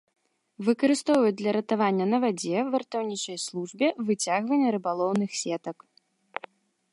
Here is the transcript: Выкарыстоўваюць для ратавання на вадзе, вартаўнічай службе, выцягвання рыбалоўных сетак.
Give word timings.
Выкарыстоўваюць 0.67 1.35
для 1.41 1.51
ратавання 1.57 2.05
на 2.13 2.17
вадзе, 2.23 2.63
вартаўнічай 2.77 3.37
службе, 3.47 3.87
выцягвання 4.09 4.69
рыбалоўных 4.79 5.29
сетак. 5.43 5.77